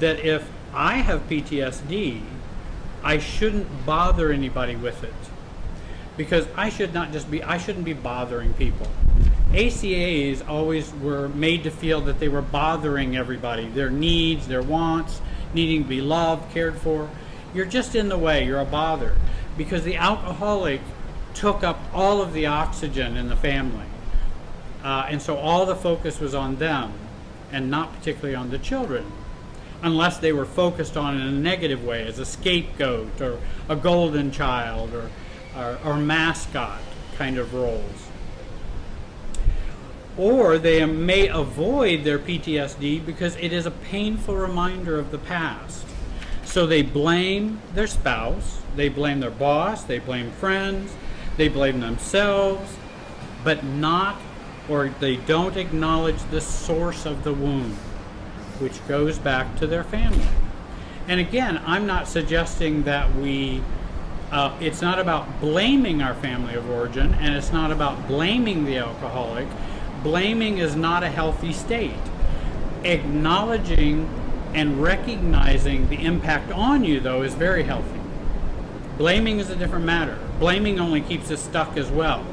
that 0.00 0.20
if 0.20 0.48
I 0.72 0.98
have 0.98 1.28
PTSD, 1.28 2.22
I 3.02 3.18
shouldn't 3.18 3.86
bother 3.86 4.32
anybody 4.32 4.76
with 4.76 5.04
it 5.04 5.14
because 6.16 6.46
I 6.56 6.68
should 6.70 6.94
not 6.94 7.12
just 7.12 7.30
be 7.30 7.42
I 7.42 7.58
shouldn't 7.58 7.84
be 7.84 7.92
bothering 7.92 8.54
people. 8.54 8.88
ACAs 9.52 10.46
always 10.48 10.92
were 10.94 11.28
made 11.28 11.64
to 11.64 11.70
feel 11.70 12.00
that 12.02 12.18
they 12.18 12.28
were 12.28 12.42
bothering 12.42 13.16
everybody, 13.16 13.68
their 13.68 13.90
needs, 13.90 14.46
their 14.48 14.62
wants, 14.62 15.20
needing 15.54 15.84
to 15.84 15.88
be 15.88 16.00
loved, 16.00 16.52
cared 16.52 16.76
for. 16.76 17.08
You're 17.54 17.66
just 17.66 17.94
in 17.94 18.08
the 18.08 18.18
way, 18.18 18.44
you're 18.44 18.60
a 18.60 18.64
bother. 18.64 19.16
Because 19.56 19.84
the 19.84 19.96
alcoholic 19.96 20.80
took 21.32 21.62
up 21.62 21.80
all 21.94 22.20
of 22.20 22.32
the 22.32 22.46
oxygen 22.46 23.16
in 23.16 23.28
the 23.28 23.36
family. 23.36 23.86
Uh, 24.82 25.06
and 25.08 25.22
so 25.22 25.36
all 25.36 25.64
the 25.64 25.76
focus 25.76 26.20
was 26.20 26.34
on 26.34 26.56
them 26.56 26.92
and 27.52 27.70
not 27.70 27.94
particularly 27.94 28.34
on 28.34 28.50
the 28.50 28.58
children. 28.58 29.10
Unless 29.82 30.18
they 30.18 30.32
were 30.32 30.46
focused 30.46 30.96
on 30.96 31.16
in 31.16 31.26
a 31.26 31.32
negative 31.32 31.84
way, 31.84 32.06
as 32.06 32.18
a 32.18 32.24
scapegoat 32.24 33.20
or 33.20 33.38
a 33.68 33.76
golden 33.76 34.32
child 34.32 34.92
or, 34.92 35.10
or, 35.56 35.78
or 35.84 35.96
mascot 35.96 36.80
kind 37.16 37.38
of 37.38 37.54
roles 37.54 38.05
or 40.16 40.58
they 40.58 40.84
may 40.86 41.28
avoid 41.28 42.04
their 42.04 42.18
PTSD 42.18 43.04
because 43.04 43.36
it 43.36 43.52
is 43.52 43.66
a 43.66 43.70
painful 43.70 44.34
reminder 44.34 44.98
of 44.98 45.10
the 45.10 45.18
past. 45.18 45.84
So 46.44 46.66
they 46.66 46.82
blame 46.82 47.60
their 47.74 47.86
spouse, 47.86 48.62
they 48.76 48.88
blame 48.88 49.20
their 49.20 49.30
boss, 49.30 49.84
they 49.84 49.98
blame 49.98 50.30
friends, 50.32 50.94
they 51.36 51.48
blame 51.48 51.80
themselves, 51.80 52.76
but 53.44 53.62
not 53.62 54.18
or 54.68 54.88
they 55.00 55.16
don't 55.16 55.56
acknowledge 55.56 56.20
the 56.30 56.40
source 56.40 57.06
of 57.06 57.22
the 57.24 57.32
wound, 57.32 57.74
which 58.58 58.86
goes 58.88 59.18
back 59.18 59.56
to 59.58 59.66
their 59.66 59.84
family. 59.84 60.26
And 61.08 61.20
again, 61.20 61.62
I'm 61.66 61.86
not 61.86 62.08
suggesting 62.08 62.82
that 62.82 63.14
we, 63.14 63.62
uh, 64.32 64.56
it's 64.60 64.82
not 64.82 64.98
about 64.98 65.40
blaming 65.40 66.02
our 66.02 66.14
family 66.14 66.54
of 66.54 66.68
origin, 66.68 67.14
and 67.14 67.36
it's 67.36 67.52
not 67.52 67.70
about 67.70 68.08
blaming 68.08 68.64
the 68.64 68.78
alcoholic 68.78 69.46
blaming 70.02 70.58
is 70.58 70.76
not 70.76 71.02
a 71.02 71.08
healthy 71.08 71.52
state. 71.52 71.94
Acknowledging 72.84 74.08
and 74.54 74.82
recognizing 74.82 75.88
the 75.88 76.04
impact 76.04 76.50
on 76.50 76.84
you, 76.84 77.00
though, 77.00 77.22
is 77.22 77.34
very 77.34 77.64
healthy. 77.64 78.00
Blaming 78.96 79.38
is 79.38 79.50
a 79.50 79.56
different 79.56 79.84
matter. 79.84 80.18
Blaming 80.38 80.80
only 80.80 81.00
keeps 81.00 81.30
us 81.30 81.42
stuck 81.42 81.76
as 81.76 81.90
well. 81.90 82.24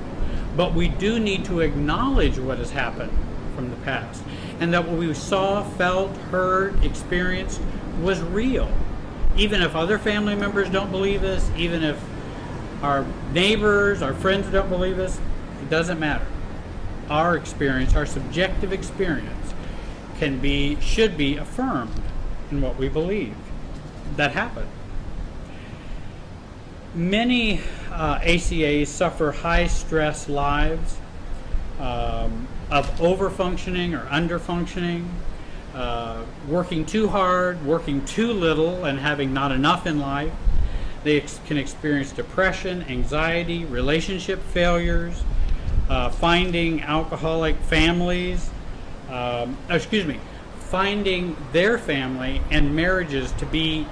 But 0.55 0.73
we 0.73 0.87
do 0.87 1.19
need 1.19 1.45
to 1.45 1.59
acknowledge 1.59 2.37
what 2.37 2.59
has 2.59 2.71
happened 2.71 3.11
from 3.55 3.69
the 3.69 3.75
past 3.77 4.23
and 4.59 4.73
that 4.73 4.87
what 4.87 4.97
we 4.97 5.13
saw, 5.13 5.63
felt, 5.63 6.15
heard, 6.31 6.83
experienced 6.85 7.59
was 8.01 8.21
real. 8.21 8.71
Even 9.35 9.61
if 9.61 9.75
other 9.75 9.97
family 9.97 10.35
members 10.35 10.69
don't 10.69 10.91
believe 10.91 11.23
us, 11.23 11.49
even 11.57 11.83
if 11.83 12.01
our 12.81 13.05
neighbors, 13.31 14.01
our 14.01 14.13
friends 14.13 14.47
don't 14.47 14.69
believe 14.69 14.99
us, 14.99 15.19
it 15.61 15.69
doesn't 15.69 15.99
matter 15.99 16.25
our 17.13 17.35
experience, 17.35 17.95
our 17.95 18.07
subjective 18.07 18.73
experience, 18.73 19.53
can 20.17 20.39
be, 20.39 20.79
should 20.81 21.15
be 21.15 21.37
affirmed 21.37 22.01
in 22.49 22.59
what 22.59 22.75
we 22.77 22.89
believe. 22.89 23.35
That 24.17 24.31
happened. 24.31 24.69
Many 26.95 27.61
uh, 27.91 28.19
ACAs 28.23 28.87
suffer 28.87 29.31
high 29.31 29.67
stress 29.67 30.27
lives 30.27 30.97
um, 31.79 32.47
of 32.71 32.89
overfunctioning 32.97 33.93
or 33.93 34.07
underfunctioning, 34.07 35.07
uh, 35.75 36.23
working 36.47 36.83
too 36.83 37.09
hard, 37.09 37.63
working 37.63 38.03
too 38.05 38.33
little, 38.33 38.85
and 38.85 38.99
having 38.99 39.33
not 39.33 39.51
enough 39.51 39.85
in 39.85 39.99
life. 39.99 40.33
They 41.03 41.17
ex- 41.17 41.39
can 41.45 41.57
experience 41.57 42.11
depression, 42.11 42.83
anxiety, 42.83 43.65
relationship 43.65 44.41
failures, 44.41 45.23
uh, 45.93 46.09
finding 46.09 46.81
alcoholic 46.81 47.55
families, 47.57 48.49
um, 49.11 49.55
excuse 49.69 50.07
me, 50.07 50.19
finding 50.57 51.37
their 51.51 51.77
family 51.77 52.41
and 52.49 52.75
marriages 52.75 53.31
to 53.33 53.45
be 53.45 53.85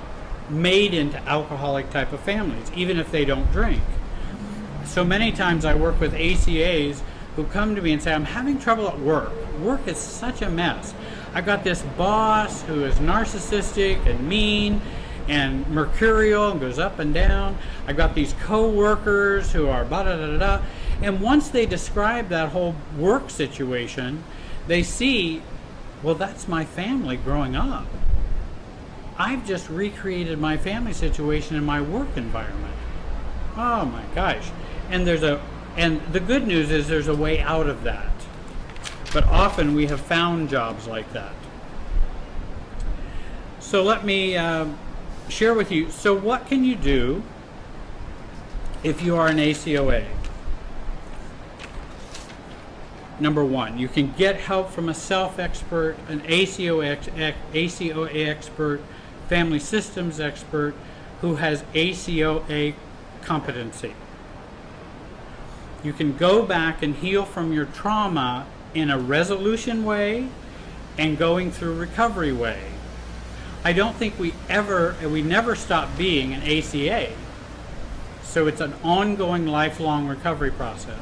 made 0.49 0.95
into 0.95 1.19
alcoholic 1.29 1.87
type 1.91 2.11
of 2.11 2.19
families, 2.21 2.71
even 2.75 2.97
if 2.97 3.11
they 3.11 3.23
don't 3.23 3.51
drink. 3.51 3.83
So 4.83 5.03
many 5.03 5.31
times 5.31 5.63
I 5.63 5.75
work 5.75 5.99
with 5.99 6.13
ACAs 6.15 7.01
who 7.35 7.43
come 7.45 7.75
to 7.75 7.81
me 7.83 7.93
and 7.93 8.01
say, 8.01 8.11
I'm 8.11 8.25
having 8.25 8.57
trouble 8.57 8.87
at 8.87 8.99
work. 8.99 9.31
Work 9.59 9.87
is 9.87 9.97
such 9.97 10.41
a 10.41 10.49
mess. 10.49 10.95
I've 11.35 11.45
got 11.45 11.63
this 11.63 11.83
boss 11.99 12.63
who 12.63 12.83
is 12.83 12.95
narcissistic 12.95 14.03
and 14.07 14.27
mean 14.27 14.81
and 15.27 15.67
mercurial 15.67 16.49
and 16.49 16.59
goes 16.59 16.79
up 16.79 16.97
and 16.97 17.13
down. 17.13 17.59
I've 17.85 17.95
got 17.95 18.15
these 18.15 18.33
co-workers 18.41 19.51
who 19.51 19.67
are 19.67 19.85
da 19.85 20.01
da 20.01 20.17
da 20.17 20.37
da. 20.37 20.61
And 21.01 21.19
once 21.19 21.49
they 21.49 21.65
describe 21.65 22.29
that 22.29 22.49
whole 22.49 22.75
work 22.97 23.29
situation, 23.29 24.23
they 24.67 24.83
see, 24.83 25.41
well, 26.03 26.15
that's 26.15 26.47
my 26.47 26.63
family 26.63 27.17
growing 27.17 27.55
up. 27.55 27.87
I've 29.17 29.45
just 29.45 29.69
recreated 29.69 30.39
my 30.39 30.57
family 30.57 30.93
situation 30.93 31.55
in 31.55 31.63
my 31.63 31.81
work 31.81 32.15
environment. 32.15 32.73
Oh 33.57 33.85
my 33.85 34.03
gosh. 34.15 34.49
And 34.89 35.05
there's 35.05 35.23
a 35.23 35.41
and 35.77 36.01
the 36.11 36.19
good 36.19 36.47
news 36.47 36.69
is 36.69 36.87
there's 36.87 37.07
a 37.07 37.15
way 37.15 37.39
out 37.39 37.67
of 37.67 37.83
that. 37.83 38.11
But 39.13 39.25
often 39.25 39.73
we 39.73 39.87
have 39.87 40.01
found 40.01 40.49
jobs 40.49 40.87
like 40.87 41.11
that. 41.13 41.33
So 43.59 43.83
let 43.83 44.05
me 44.05 44.35
uh, 44.35 44.67
share 45.29 45.53
with 45.53 45.71
you. 45.71 45.89
So 45.91 46.13
what 46.13 46.47
can 46.47 46.65
you 46.65 46.75
do 46.75 47.23
if 48.83 49.01
you 49.01 49.15
are 49.15 49.27
an 49.27 49.37
ACOA? 49.37 50.05
Number 53.21 53.45
one. 53.45 53.77
You 53.77 53.87
can 53.87 54.11
get 54.13 54.37
help 54.37 54.71
from 54.71 54.89
a 54.89 54.93
self 54.93 55.39
expert, 55.39 55.95
an 56.09 56.21
ACOA, 56.21 56.97
ACOA 57.53 58.27
expert, 58.27 58.81
family 59.29 59.59
systems 59.59 60.19
expert 60.19 60.73
who 61.21 61.35
has 61.35 61.63
ACOA 61.73 62.73
competency. 63.21 63.93
You 65.83 65.93
can 65.93 66.17
go 66.17 66.43
back 66.43 66.83
and 66.83 66.95
heal 66.95 67.25
from 67.25 67.53
your 67.53 67.65
trauma 67.65 68.45
in 68.73 68.89
a 68.89 68.99
resolution 68.99 69.83
way 69.83 70.27
and 70.97 71.17
going 71.17 71.51
through 71.51 71.75
recovery 71.75 72.33
way. 72.33 72.59
I 73.63 73.73
don't 73.73 73.95
think 73.95 74.17
we 74.19 74.33
ever, 74.49 74.95
we 75.03 75.21
never 75.21 75.55
stop 75.55 75.95
being 75.97 76.33
an 76.33 76.41
ACA. 76.41 77.13
So 78.23 78.47
it's 78.47 78.61
an 78.61 78.73
ongoing 78.83 79.45
lifelong 79.45 80.07
recovery 80.07 80.51
process. 80.51 80.99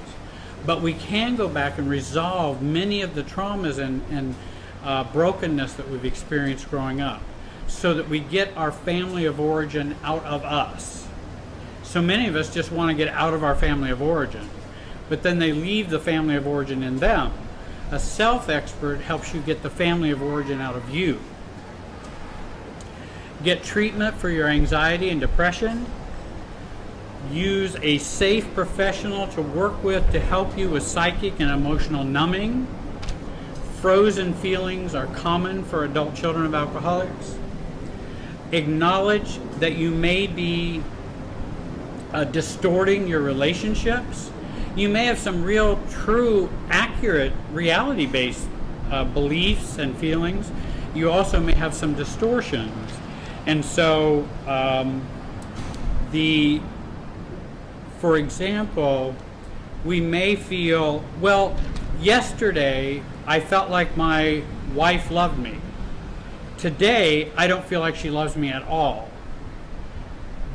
But 0.66 0.82
we 0.82 0.94
can 0.94 1.36
go 1.36 1.48
back 1.48 1.78
and 1.78 1.90
resolve 1.90 2.62
many 2.62 3.02
of 3.02 3.16
the 3.16 3.24
traumas 3.24 3.78
and, 3.78 4.04
and 4.12 4.36
uh, 4.84 5.06
brokenness 5.06 5.74
that 5.74 5.90
we've 5.90 6.06
experienced 6.06 6.70
growing 6.70 7.02
up 7.02 7.22
so 7.68 7.94
that 7.94 8.10
we 8.10 8.20
get 8.20 8.56
our 8.58 8.72
family 8.72 9.26
of 9.26 9.40
origin 9.40 9.96
out 10.04 10.24
of 10.26 10.44
us. 10.44 11.08
So 11.84 12.02
many 12.02 12.28
of 12.28 12.36
us 12.36 12.54
just 12.54 12.72
want 12.72 12.90
to 12.90 12.96
get 12.96 13.14
out 13.14 13.34
of 13.34 13.44
our 13.44 13.56
family 13.56 13.90
of 13.90 14.02
origin, 14.02 14.48
but 15.08 15.24
then 15.24 15.40
they 15.40 15.54
leave 15.54 15.90
the 15.90 16.00
family 16.00 16.36
of 16.36 16.46
origin 16.46 16.84
in 16.84 16.98
them. 16.98 17.32
A 17.92 18.00
self 18.00 18.50
expert 18.50 19.02
helps 19.02 19.34
you 19.34 19.42
get 19.42 19.64
the 19.64 19.70
family 19.70 20.12
of 20.12 20.22
origin 20.22 20.62
out 20.62 20.76
of 20.76 20.94
you. 20.94 21.20
Get 23.44 23.64
treatment 23.64 24.16
for 24.18 24.30
your 24.30 24.48
anxiety 24.48 25.10
and 25.10 25.20
depression. 25.20 25.86
Use 27.32 27.76
a 27.82 27.98
safe 28.00 28.52
professional 28.54 29.28
to 29.30 29.42
work 29.42 29.84
with 29.84 30.12
to 30.12 30.20
help 30.20 30.58
you 30.58 30.70
with 30.70 30.84
psychic 30.84 31.40
and 31.40 31.52
emotional 31.52 32.04
numbing. 32.04 32.68
Frozen 33.82 34.34
feelings 34.34 34.96
are 34.96 35.08
common 35.08 35.64
for 35.64 35.86
adult 35.86 36.16
children 36.16 36.46
of 36.46 36.56
alcoholics. 36.56 37.38
Acknowledge 38.52 39.40
that 39.60 39.76
you 39.76 39.92
may 39.92 40.28
be 40.28 40.82
uh, 42.14 42.24
distorting 42.24 43.08
your 43.08 43.22
relationships. 43.22 44.32
You 44.76 44.90
may 44.90 45.06
have 45.06 45.20
some 45.20 45.44
real, 45.44 45.80
true, 45.90 46.50
accurate, 46.70 47.34
reality 47.52 48.06
based 48.06 48.48
uh, 48.92 49.04
beliefs 49.04 49.78
and 49.78 49.96
feelings. 49.98 50.52
You 50.96 51.12
also 51.12 51.40
may 51.40 51.54
have 51.54 51.74
some 51.74 51.94
distortions. 51.94 52.92
And 53.46 53.64
so, 53.64 54.28
um, 54.48 55.06
the, 56.12 56.62
for 58.00 58.18
example, 58.18 59.16
we 59.84 60.02
may 60.02 60.36
feel, 60.36 61.04
well, 61.20 61.56
yesterday 62.00 63.04
I 63.28 63.40
felt 63.40 63.70
like 63.70 63.96
my 63.98 64.44
wife 64.74 65.12
loved 65.12 65.38
me. 65.38 65.58
Today, 66.58 67.32
I 67.38 67.48
don't 67.48 67.64
feel 67.64 67.80
like 67.80 67.96
she 67.96 68.10
loves 68.10 68.36
me 68.36 68.50
at 68.50 68.64
all. 68.64 69.10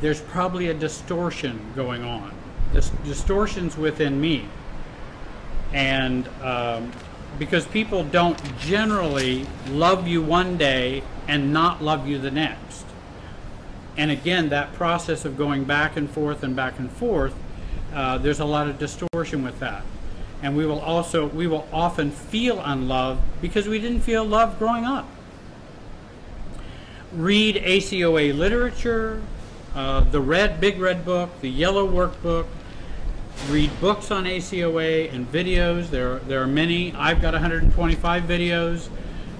There's 0.01 0.21
probably 0.21 0.69
a 0.69 0.75
distortion 0.75 1.61
going 1.75 2.05
on. 2.05 2.35
This 2.73 2.91
distortions 3.05 3.77
within 3.77 4.21
me. 4.21 4.49
And 5.73 6.29
um, 6.43 6.93
because 7.39 7.67
people 7.67 8.05
don't 8.05 8.39
generally 8.59 9.47
love 9.69 10.07
you 10.07 10.23
one 10.23 10.57
day 10.57 11.03
and 11.27 11.53
not 11.53 11.83
love 11.83 12.07
you 12.07 12.19
the 12.19 12.31
next. 12.31 12.85
And 13.97 14.11
again, 14.11 14.49
that 14.49 14.73
process 14.75 15.25
of 15.25 15.37
going 15.37 15.65
back 15.65 15.97
and 15.97 16.11
forth 16.11 16.43
and 16.43 16.57
back 16.57 16.79
and 16.79 16.91
forth, 16.91 17.35
uh, 17.93 18.19
there's 18.19 18.41
a 18.41 18.45
lot 18.45 18.69
of 18.69 18.79
distortion 18.79 19.45
with 19.45 19.61
that. 19.61 19.83
And 20.43 20.57
we 20.57 20.67
will 20.67 20.81
also 20.81 21.27
we 21.27 21.47
will 21.47 21.67
often 21.73 22.11
feel 22.11 22.61
unloved 22.61 23.23
because 23.41 23.67
we 23.67 23.79
didn't 23.79 24.01
feel 24.01 24.25
love 24.25 24.59
growing 24.59 24.85
up. 24.85 25.09
Read 27.13 27.57
ACOA 27.57 28.37
literature 28.37 29.23
uh, 29.75 30.01
the 30.01 30.21
red 30.21 30.61
big 30.61 30.79
red 30.79 31.05
book 31.05 31.31
the 31.41 31.51
yellow 31.51 31.89
workbook. 31.89 32.47
Read 33.49 33.71
books 33.81 34.11
on 34.13 34.25
ACOA 34.25 35.13
and 35.13 35.31
videos. 35.31 35.91
There 35.91 36.21
there 36.21 36.43
are 36.43 36.47
many. 36.47 36.93
I've 36.95 37.21
got 37.21 37.35
125 37.35 38.23
videos 38.23 38.89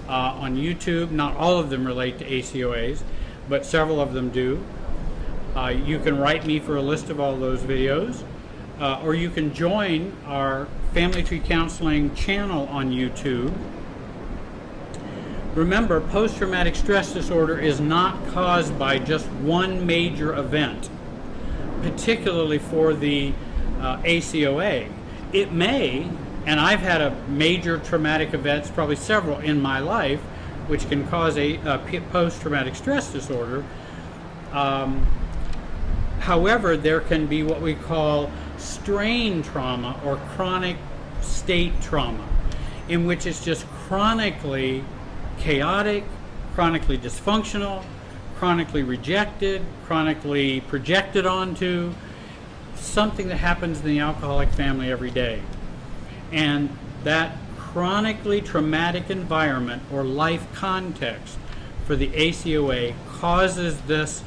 uh, 0.09 0.11
on 0.11 0.57
YouTube. 0.57 1.13
Not 1.13 1.37
all 1.37 1.59
of 1.59 1.71
them 1.71 1.87
relate 1.87 2.19
to 2.19 2.25
ACOAs 2.25 3.03
but 3.49 3.65
several 3.65 4.01
of 4.01 4.13
them 4.13 4.31
do 4.31 4.63
uh, 5.57 5.69
you 5.69 5.99
can 5.99 6.19
write 6.19 6.45
me 6.45 6.59
for 6.59 6.77
a 6.77 6.83
list 6.83 7.11
of 7.11 7.21
all 7.21 7.37
those 7.37 7.61
videos 7.61 8.25
uh, 8.81 9.01
or 9.03 9.15
you 9.15 9.31
can 9.31 9.55
join 9.55 10.17
our 10.27 10.67
Family 10.93 11.23
Tree 11.23 11.41
Counseling 11.41 12.15
channel 12.15 12.67
on 12.69 12.91
YouTube. 12.91 13.53
Remember, 15.55 16.01
post 16.01 16.37
traumatic 16.37 16.75
stress 16.75 17.13
disorder 17.13 17.59
is 17.59 17.81
not 17.81 18.27
caused 18.29 18.77
by 18.79 18.99
just 18.99 19.27
one 19.27 19.87
major 19.87 20.35
event, 20.37 20.91
particularly 21.83 22.59
for 22.59 22.93
the 22.93 23.33
uh, 23.81 23.99
ACOA. 23.99 24.91
It 25.33 25.53
may, 25.53 26.09
and 26.47 26.59
I've 26.59 26.81
had 26.81 27.01
a 27.01 27.15
major 27.29 27.79
traumatic 27.79 28.35
events, 28.35 28.71
probably 28.71 28.97
several 28.97 29.39
in 29.39 29.61
my 29.61 29.79
life, 29.79 30.21
which 30.67 30.89
can 30.89 31.07
cause 31.09 31.37
a, 31.37 31.57
a 31.57 31.79
post 32.11 32.41
traumatic 32.41 32.75
stress 32.75 33.13
disorder. 33.13 33.65
Um, 34.53 35.07
however, 36.21 36.77
there 36.77 37.01
can 37.01 37.27
be 37.27 37.43
what 37.43 37.61
we 37.61 37.75
call 37.75 38.31
strain 38.57 39.43
trauma 39.43 40.01
or 40.05 40.17
chronic 40.35 40.77
state 41.21 41.81
trauma, 41.81 42.27
in 42.89 43.07
which 43.07 43.27
it's 43.27 43.45
just 43.45 43.67
chronically 43.67 44.85
chaotic, 45.39 46.05
chronically 46.55 46.97
dysfunctional, 46.97 47.85
chronically 48.37 48.83
rejected, 48.83 49.63
chronically 49.87 50.61
projected 50.63 51.27
onto, 51.27 51.93
something 52.75 53.29
that 53.29 53.37
happens 53.37 53.81
in 53.81 53.87
the 53.87 53.99
alcoholic 53.99 54.49
family 54.51 54.91
every 54.91 55.11
day. 55.11 55.43
And 56.33 56.69
that 57.05 57.37
chronically 57.75 58.41
traumatic 58.41 59.11
environment 59.11 59.83
or 59.93 60.05
life 60.05 60.47
context 60.55 61.37
for 61.85 61.97
the 61.97 62.07
ACOA 62.11 62.95
causes 63.09 63.81
this 63.83 64.23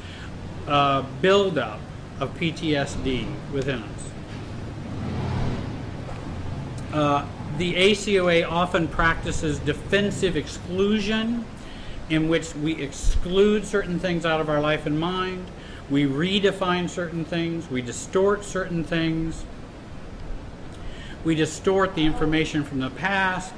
uh, 0.66 1.02
buildup 1.22 1.80
of 2.20 2.32
PTSD 2.34 3.26
within 3.50 3.82
us. 3.82 4.10
Uh, 6.92 7.26
the 7.56 7.74
ACOA 7.74 8.46
often 8.46 8.86
practices 8.86 9.58
defensive 9.60 10.36
exclusion, 10.36 11.46
in 12.10 12.28
which 12.28 12.54
we 12.54 12.74
exclude 12.74 13.64
certain 13.64 13.98
things 13.98 14.26
out 14.26 14.42
of 14.42 14.50
our 14.50 14.60
life 14.60 14.84
and 14.84 15.00
mind, 15.00 15.50
we 15.88 16.04
redefine 16.04 16.88
certain 16.88 17.24
things, 17.24 17.70
we 17.70 17.80
distort 17.80 18.44
certain 18.44 18.84
things, 18.84 19.46
we 21.24 21.34
distort 21.34 21.94
the 21.94 22.04
information 22.04 22.64
from 22.64 22.80
the 22.80 22.90
past. 22.90 23.52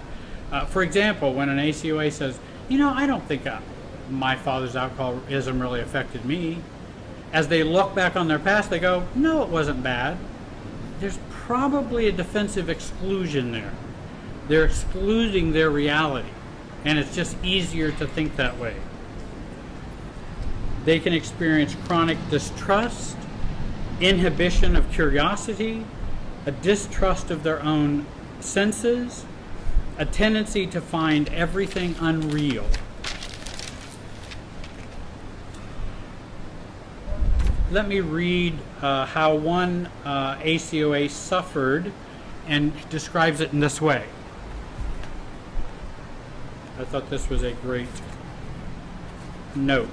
Uh, 0.51 0.64
for 0.66 0.83
example, 0.83 1.33
when 1.33 1.49
an 1.49 1.59
ACOA 1.59 2.11
says, 2.12 2.38
you 2.68 2.79
know, 2.79 2.90
I 2.90 3.07
don't 3.07 3.25
think 3.25 3.46
uh, 3.46 3.61
my 4.11 4.37
father's 4.37 4.77
alcoholism 4.77 5.61
really 5.61 5.81
affected 5.81 6.25
me, 6.25 6.59
as 7.33 7.49
they 7.49 7.62
look 7.62 7.94
back 7.94 8.16
on 8.16 8.29
their 8.29 8.38
past, 8.38 8.70
they 8.70 8.79
go, 8.79 9.07
no, 9.14 9.42
it 9.42 9.49
wasn't 9.49 9.83
bad. 9.83 10.16
There's 10.99 11.18
probably 11.31 12.09
a 12.09 12.12
defensive 12.12 12.68
exclusion 12.68 13.53
there. 13.53 13.73
They're 14.49 14.64
excluding 14.64 15.53
their 15.53 15.70
reality, 15.70 16.31
and 16.85 16.99
it's 16.99 17.14
just 17.14 17.37
easier 17.44 17.92
to 17.92 18.07
think 18.07 18.37
that 18.37 18.59
way. 18.59 18.75
They 20.85 20.99
can 20.99 21.12
experience 21.12 21.77
chronic 21.87 22.18
distrust, 22.31 23.16
inhibition 24.01 24.75
of 24.75 24.90
curiosity, 24.90 25.85
a 26.46 26.50
distrust 26.50 27.31
of 27.31 27.42
their 27.42 27.62
own 27.62 28.07
senses, 28.40 29.24
a 29.98 30.07
tendency 30.07 30.66
to 30.66 30.81
find 30.81 31.29
everything 31.29 31.94
unreal. 32.00 32.66
let 37.70 37.87
me 37.87 38.00
read 38.00 38.59
uh, 38.83 39.07
how 39.07 39.35
one 39.35 39.88
uh, 40.05 40.37
ACOA 40.38 41.09
suffered 41.09 41.92
and 42.48 42.72
describes 42.90 43.40
it 43.40 43.53
in 43.53 43.61
this 43.61 43.81
way. 43.81 44.05
I 46.79 46.85
thought 46.85 47.11
this 47.11 47.29
was 47.29 47.44
a 47.44 47.53
great 47.53 47.88
note. 49.55 49.88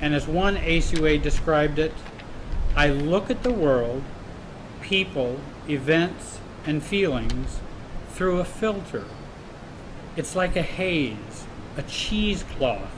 And 0.00 0.14
as 0.14 0.26
one 0.26 0.56
ACOA 0.56 1.22
described 1.22 1.78
it, 1.78 1.94
I 2.76 2.88
look 2.88 3.30
at 3.30 3.42
the 3.42 3.52
world, 3.52 4.02
people, 4.90 5.38
events, 5.68 6.40
and 6.66 6.82
feelings 6.82 7.60
through 8.10 8.40
a 8.40 8.44
filter. 8.44 9.04
It's 10.16 10.34
like 10.34 10.56
a 10.56 10.62
haze, 10.62 11.46
a 11.76 11.82
cheesecloth 11.82 12.90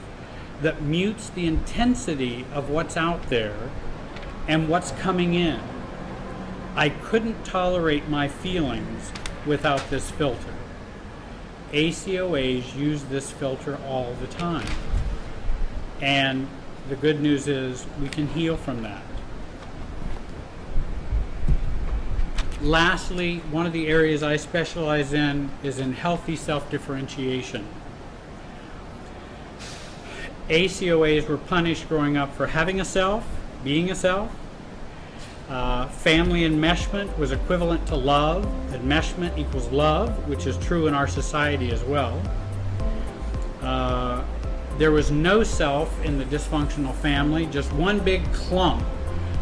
that 0.63 0.81
mutes 0.81 1.29
the 1.29 1.45
intensity 1.45 2.47
of 2.51 2.71
what's 2.71 2.97
out 2.97 3.29
there 3.29 3.69
and 4.47 4.67
what's 4.67 4.89
coming 4.93 5.35
in. 5.35 5.59
I 6.75 6.89
couldn't 6.89 7.45
tolerate 7.45 8.09
my 8.09 8.27
feelings 8.27 9.11
without 9.45 9.87
this 9.91 10.09
filter. 10.09 10.55
ACOAs 11.73 12.75
use 12.75 13.03
this 13.03 13.29
filter 13.29 13.77
all 13.85 14.15
the 14.19 14.27
time. 14.27 14.67
And 16.01 16.47
the 16.89 16.95
good 16.95 17.21
news 17.21 17.47
is 17.47 17.85
we 18.01 18.09
can 18.09 18.27
heal 18.29 18.57
from 18.57 18.81
that. 18.81 19.03
Lastly, 22.63 23.39
one 23.51 23.65
of 23.65 23.73
the 23.73 23.87
areas 23.87 24.23
I 24.23 24.37
specialize 24.37 25.11
in 25.11 25.51
is 25.63 25.79
in 25.79 25.91
healthy 25.91 26.37
self 26.37 26.71
differentiation. 26.71 27.67
ACOAs 30.47 31.27
were 31.27 31.37
punished 31.37 31.89
growing 31.89 32.15
up 32.15 32.33
for 32.33 32.47
having 32.47 32.79
a 32.79 32.85
self, 32.85 33.27
being 33.65 33.91
a 33.91 33.95
self. 33.95 34.33
Uh, 35.49 35.89
family 35.89 36.43
enmeshment 36.43 37.17
was 37.17 37.33
equivalent 37.33 37.85
to 37.87 37.97
love. 37.97 38.45
Enmeshment 38.69 39.37
equals 39.37 39.67
love, 39.69 40.29
which 40.29 40.47
is 40.47 40.57
true 40.59 40.87
in 40.87 40.93
our 40.93 41.07
society 41.07 41.69
as 41.69 41.83
well. 41.83 42.21
Uh, 43.61 44.23
there 44.77 44.91
was 44.91 45.11
no 45.11 45.43
self 45.43 46.01
in 46.05 46.17
the 46.17 46.25
dysfunctional 46.25 46.95
family, 46.95 47.45
just 47.47 47.73
one 47.73 47.99
big 47.99 48.23
clump 48.31 48.85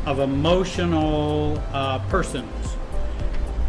of 0.07 0.17
emotional 0.17 1.61
uh, 1.71 1.99
persons. 2.09 2.77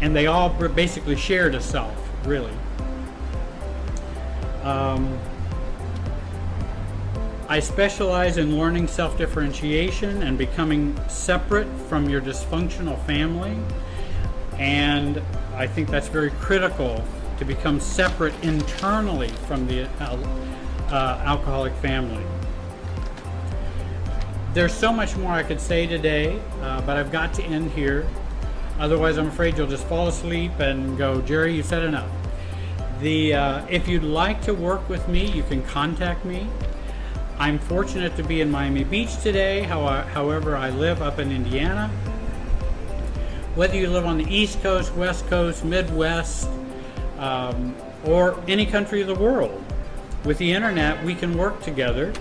And 0.03 0.13
they 0.13 0.27
all 0.27 0.49
basically 0.49 1.15
shared 1.15 1.55
a 1.55 1.61
self, 1.61 1.95
really. 2.25 2.51
Um, 4.61 5.17
I 7.47 7.61
specialize 7.61 8.35
in 8.35 8.57
learning 8.57 8.89
self 8.89 9.17
differentiation 9.17 10.23
and 10.23 10.37
becoming 10.37 10.99
separate 11.07 11.69
from 11.87 12.09
your 12.09 12.19
dysfunctional 12.19 13.01
family. 13.05 13.57
And 14.59 15.21
I 15.55 15.67
think 15.67 15.89
that's 15.89 16.09
very 16.09 16.31
critical 16.31 17.01
to 17.37 17.45
become 17.45 17.79
separate 17.79 18.33
internally 18.43 19.29
from 19.47 19.65
the 19.67 19.87
uh, 20.01 20.17
uh, 20.91 21.21
alcoholic 21.23 21.73
family. 21.75 22.25
There's 24.53 24.73
so 24.73 24.91
much 24.91 25.15
more 25.15 25.31
I 25.31 25.43
could 25.43 25.61
say 25.61 25.87
today, 25.87 26.41
uh, 26.59 26.81
but 26.81 26.97
I've 26.97 27.11
got 27.11 27.33
to 27.35 27.43
end 27.43 27.71
here. 27.71 28.05
Otherwise, 28.79 29.17
I'm 29.17 29.27
afraid 29.27 29.57
you'll 29.57 29.67
just 29.67 29.85
fall 29.85 30.07
asleep 30.07 30.59
and 30.59 30.97
go, 30.97 31.21
Jerry, 31.21 31.55
you 31.55 31.63
said 31.63 31.83
enough. 31.83 32.09
The, 33.01 33.33
uh, 33.33 33.65
if 33.69 33.87
you'd 33.87 34.03
like 34.03 34.41
to 34.43 34.53
work 34.53 34.87
with 34.89 35.07
me, 35.07 35.25
you 35.31 35.43
can 35.43 35.63
contact 35.63 36.25
me. 36.25 36.47
I'm 37.37 37.59
fortunate 37.59 38.15
to 38.17 38.23
be 38.23 38.41
in 38.41 38.49
Miami 38.49 38.83
Beach 38.83 39.17
today, 39.21 39.61
however, 39.61 40.55
I 40.55 40.69
live 40.69 41.01
up 41.01 41.19
in 41.19 41.31
Indiana. 41.31 41.89
Whether 43.55 43.75
you 43.77 43.89
live 43.89 44.05
on 44.05 44.17
the 44.17 44.33
East 44.33 44.61
Coast, 44.61 44.93
West 44.95 45.27
Coast, 45.27 45.63
Midwest, 45.63 46.49
um, 47.19 47.75
or 48.03 48.41
any 48.47 48.65
country 48.65 49.01
of 49.01 49.07
the 49.07 49.15
world, 49.15 49.63
with 50.25 50.37
the 50.37 50.51
internet, 50.51 51.03
we 51.03 51.15
can 51.15 51.37
work 51.37 51.61
together. 51.61 52.13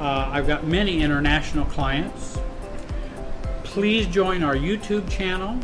Uh, 0.00 0.30
I've 0.32 0.46
got 0.46 0.64
many 0.64 1.02
international 1.02 1.66
clients. 1.66 2.38
Please 3.78 4.08
join 4.08 4.42
our 4.42 4.56
YouTube 4.56 5.08
channel. 5.08 5.56